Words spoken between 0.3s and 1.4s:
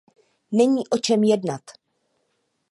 Není o čem